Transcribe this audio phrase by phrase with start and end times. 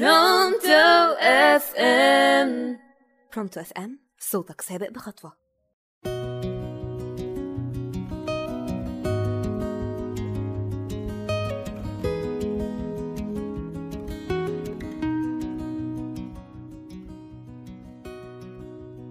[0.00, 2.78] برونتو اف ام
[3.34, 5.32] برونتو اف ام صوتك سابق بخطوة.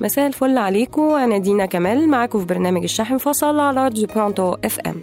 [0.00, 4.80] مساء الفل عليكم أنا دينا كمال معاكم في برنامج الشحن فصل على راديو برونتو اف
[4.80, 5.02] ام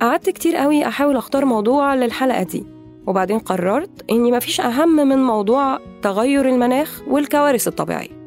[0.00, 2.79] قعدت كتير قوي أحاول أختار موضوع للحلقة دي.
[3.10, 8.20] وبعدين قررت إني مفيش أهم من موضوع تغير المناخ والكوارث الطبيعية.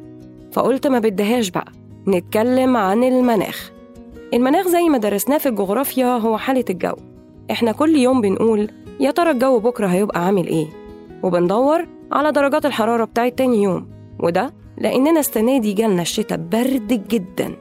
[0.52, 1.72] فقلت ما بدهاش بقى
[2.08, 3.70] نتكلم عن المناخ.
[4.34, 6.94] المناخ زي ما درسناه في الجغرافيا هو حالة الجو.
[7.50, 10.66] إحنا كل يوم بنقول يا ترى الجو بكرة هيبقى عامل إيه؟
[11.22, 13.88] وبندور على درجات الحرارة بتاعت تاني يوم.
[14.20, 17.56] وده لأننا السنة دي جالنا الشتاء برد جدا.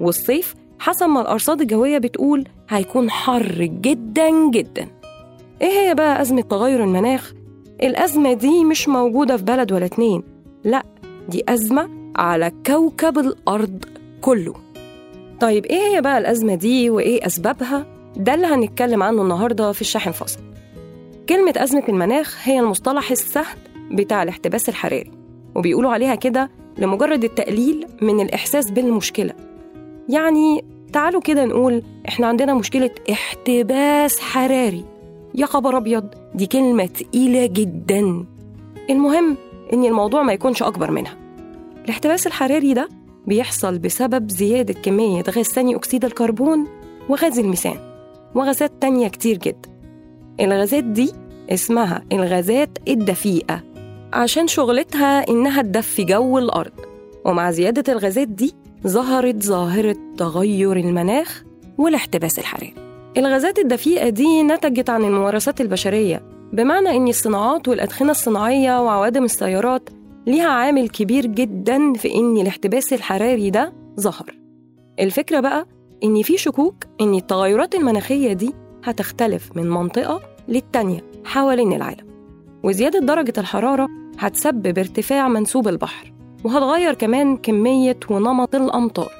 [0.00, 4.88] والصيف حسب ما الأرصاد الجوية بتقول هيكون حر جدا جدا.
[5.62, 7.32] إيه هي بقى أزمة تغير المناخ؟
[7.82, 10.22] الأزمة دي مش موجودة في بلد ولا اتنين
[10.64, 10.82] لأ
[11.28, 13.84] دي أزمة على كوكب الأرض
[14.20, 14.54] كله
[15.40, 17.86] طيب إيه هي بقى الأزمة دي وإيه أسبابها؟
[18.16, 20.40] ده اللي هنتكلم عنه النهاردة في الشاحن فصل
[21.28, 23.56] كلمة أزمة المناخ هي المصطلح السهل
[23.92, 25.10] بتاع الاحتباس الحراري
[25.54, 29.32] وبيقولوا عليها كده لمجرد التقليل من الإحساس بالمشكلة
[30.08, 34.84] يعني تعالوا كده نقول إحنا عندنا مشكلة احتباس حراري
[35.34, 38.24] يا خبر أبيض دي كلمة تقيلة جدا.
[38.90, 39.36] المهم
[39.72, 41.16] إن الموضوع ما يكونش أكبر منها.
[41.84, 42.88] الاحتباس الحراري ده
[43.26, 46.66] بيحصل بسبب زيادة كمية غاز ثاني أكسيد الكربون
[47.08, 47.76] وغاز الميثان
[48.34, 49.68] وغازات تانية كتير جدا.
[50.40, 51.12] الغازات دي
[51.50, 53.62] اسمها الغازات الدفيئة
[54.12, 56.72] عشان شغلتها إنها تدفي جو الأرض.
[57.24, 58.52] ومع زيادة الغازات دي
[58.86, 61.44] ظهرت ظاهرة تغير المناخ
[61.78, 62.85] والاحتباس الحراري.
[63.16, 66.22] الغازات الدفيئة دي نتجت عن الممارسات البشرية
[66.52, 69.90] بمعنى إن الصناعات والأدخنة الصناعية وعوادم السيارات
[70.26, 74.34] ليها عامل كبير جدا في إن الاحتباس الحراري ده ظهر.
[75.00, 75.66] الفكرة بقى
[76.04, 78.52] إن في شكوك إن التغيرات المناخية دي
[78.84, 82.06] هتختلف من منطقة للتانية حوالين العالم
[82.64, 83.88] وزيادة درجة الحرارة
[84.18, 86.12] هتسبب ارتفاع منسوب البحر
[86.44, 89.10] وهتغير كمان كمية ونمط الأمطار.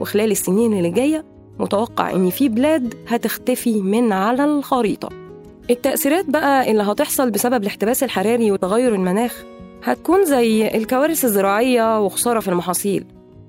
[0.00, 1.24] وخلال السنين اللي جاية
[1.58, 5.08] متوقع إن في بلاد هتختفي من على الخريطة.
[5.70, 9.44] التأثيرات بقى اللي هتحصل بسبب الاحتباس الحراري وتغير المناخ
[9.84, 13.04] هتكون زي الكوارث الزراعية وخسارة في المحاصيل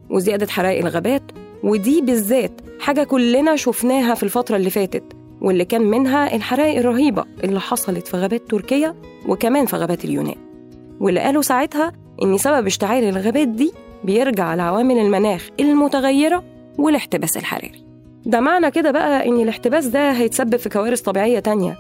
[0.10, 1.24] وزيادة حرائق الغابات
[1.64, 5.04] ودي بالذات حاجة كلنا شفناها في الفترة اللي فاتت
[5.42, 8.96] واللي كان منها الحرائق الرهيبة اللي حصلت في غابات تركيا
[9.28, 10.36] وكمان في غابات اليونان.
[11.00, 11.92] واللي قالوا ساعتها
[12.24, 13.72] إن سبب اشتعال الغابات دي
[14.04, 16.44] بيرجع لعوامل المناخ المتغيرة
[16.78, 17.85] والاحتباس الحراري.
[18.26, 21.78] ده معنى كده بقى إن الاحتباس ده هيتسبب في كوارث طبيعية تانية.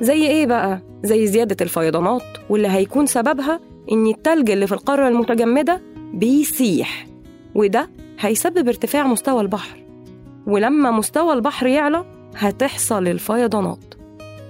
[0.00, 3.60] زي إيه بقى؟ زي زيادة الفيضانات واللي هيكون سببها
[3.92, 5.80] إن التلج اللي في القارة المتجمدة
[6.14, 7.06] بيسيح
[7.54, 7.90] وده
[8.20, 9.78] هيسبب ارتفاع مستوى البحر.
[10.46, 12.04] ولما مستوى البحر يعلى
[12.36, 13.94] هتحصل الفيضانات.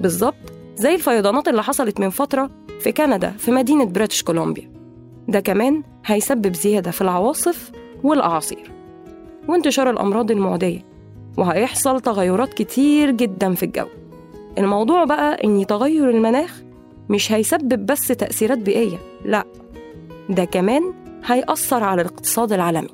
[0.01, 0.35] بالظبط
[0.77, 4.71] زي الفيضانات اللي حصلت من فترة في كندا في مدينة بريتش كولومبيا.
[5.29, 7.71] ده كمان هيسبب زيادة في العواصف
[8.03, 8.71] والأعاصير.
[9.49, 10.94] وانتشار الأمراض المعدية.
[11.37, 13.87] وهيحصل تغيرات كتير جدا في الجو.
[14.59, 16.63] الموضوع بقى إن تغير المناخ
[17.09, 19.45] مش هيسبب بس تأثيرات بيئية لأ
[20.29, 20.83] ده كمان
[21.25, 22.89] هيأثر على الاقتصاد العالمي.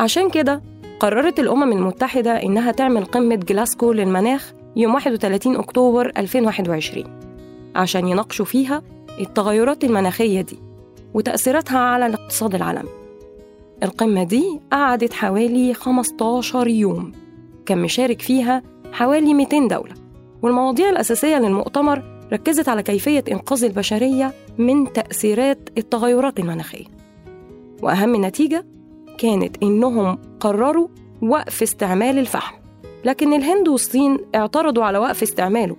[0.00, 0.62] عشان كده
[1.00, 7.04] قررت الأمم المتحدة إنها تعمل قمة جلاسكو للمناخ يوم 31 أكتوبر 2021
[7.76, 8.82] عشان يناقشوا فيها
[9.20, 10.58] التغيرات المناخية دي
[11.14, 12.88] وتأثيراتها على الاقتصاد العالمي.
[13.82, 17.12] القمة دي قعدت حوالي 15 يوم.
[17.66, 19.94] كان مشارك فيها حوالي 200 دولة.
[20.42, 22.02] والمواضيع الأساسية للمؤتمر
[22.32, 26.84] ركزت على كيفية إنقاذ البشرية من تأثيرات التغيرات المناخية.
[27.82, 28.66] وأهم نتيجة
[29.18, 30.88] كانت إنهم قرروا
[31.22, 32.56] وقف استعمال الفحم.
[33.04, 35.76] لكن الهند والصين اعترضوا على وقف استعماله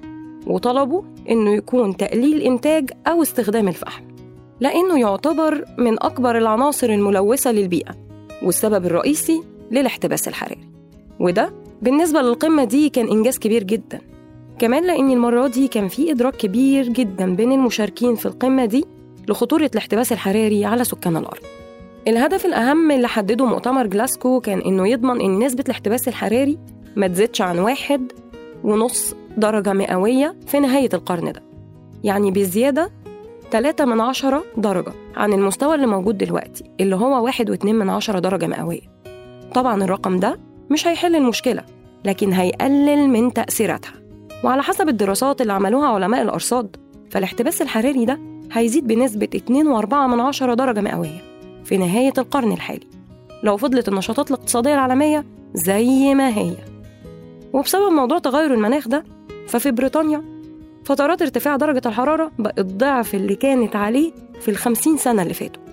[0.48, 4.04] وطلبوا إنه يكون تقليل إنتاج أو استخدام الفحم.
[4.60, 7.96] لأنه يعتبر من أكبر العناصر الملوثة للبيئة
[8.44, 10.70] والسبب الرئيسي للاحتباس الحراري.
[11.20, 14.02] وده بالنسبة للقمة دي كان إنجاز كبير جدا.
[14.60, 18.86] كمان لأن المرة دي كان في إدراك كبير جدا بين المشاركين في القمة دي
[19.30, 21.42] لخطورة الاحتباس الحراري على سكان الأرض.
[22.08, 26.58] الهدف الأهم اللي حدده مؤتمر جلاسكو كان إنه يضمن إن نسبة الاحتباس الحراري
[26.96, 28.12] ما تزيدش عن واحد
[28.64, 31.44] ونص درجة مئوية في نهاية القرن ده.
[32.04, 32.92] يعني بزيادة
[33.52, 38.20] 3 من عشرة درجة عن المستوى اللي موجود دلوقتي اللي هو واحد واتنين من عشرة
[38.20, 38.82] درجة مئوية.
[39.54, 40.40] طبعا الرقم ده
[40.70, 41.64] مش هيحل المشكلة
[42.06, 43.94] لكن هيقلل من تأثيراتها.
[44.44, 46.76] وعلى حسب الدراسات اللي عملوها علماء الأرصاد
[47.12, 48.20] فالاحتباس الحراري ده
[48.52, 51.22] هيزيد بنسبة 2.4 درجة مئوية
[51.64, 52.88] في نهاية القرن الحالي
[53.44, 56.56] لو فضلت النشاطات الاقتصادية العالمية زي ما هي.
[57.54, 59.04] وبسبب موضوع تغير المناخ ده
[59.48, 60.24] ففي بريطانيا
[60.86, 65.64] فترات ارتفاع درجة الحرارة بقت ضعف اللي كانت عليه في الخمسين سنة اللي فاتوا.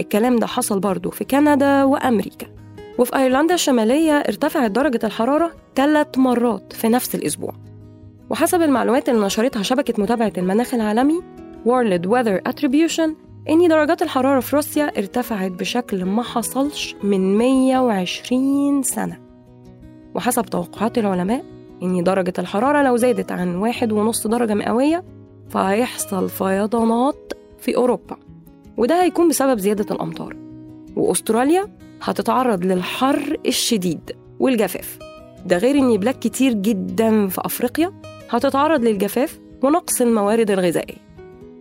[0.00, 2.46] الكلام ده حصل برضه في كندا وأمريكا.
[2.98, 7.52] وفي أيرلندا الشمالية ارتفعت درجة الحرارة ثلاث مرات في نفس الأسبوع.
[8.30, 11.20] وحسب المعلومات اللي نشرتها شبكة متابعة المناخ العالمي
[11.66, 13.10] World Weather Attribution
[13.48, 19.18] إن درجات الحرارة في روسيا ارتفعت بشكل ما حصلش من 120 سنة.
[20.14, 21.44] وحسب توقعات العلماء
[21.82, 25.04] إن درجة الحرارة لو زادت عن واحد ونص درجة مئوية
[25.48, 28.16] فهيحصل فيضانات في أوروبا.
[28.76, 30.36] وده هيكون بسبب زيادة الأمطار.
[30.96, 31.68] وأستراليا
[32.02, 34.98] هتتعرض للحر الشديد والجفاف.
[35.46, 37.92] ده غير إن بلاد كتير جدا في أفريقيا.
[38.30, 40.96] هتتعرض للجفاف ونقص الموارد الغذائية.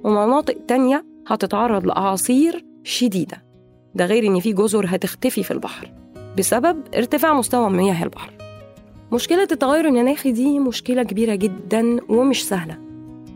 [0.04, 3.44] ومناطق تانية هتتعرض لأعاصير شديدة.
[3.96, 5.92] ده غير إن في جزر هتختفي في البحر
[6.38, 8.34] بسبب ارتفاع مستوى مياه البحر.
[9.12, 12.78] مشكلة التغير المناخي دي مشكلة كبيرة جدا ومش سهلة.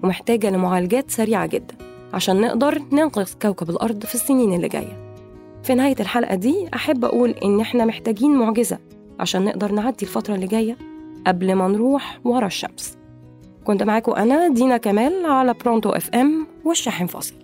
[0.03, 1.75] ومحتاجة لمعالجات سريعة جدا
[2.13, 5.08] عشان نقدر ننقذ كوكب الأرض في السنين اللي جاية.
[5.63, 8.79] في نهاية الحلقة دي أحب أقول إن إحنا محتاجين معجزة
[9.19, 10.77] عشان نقدر نعدي الفترة اللي جاية
[11.27, 12.97] قبل ما نروح ورا الشمس.
[13.63, 17.35] كنت معاكم أنا دينا كمال على برونتو إف إم والشاحن فاصل.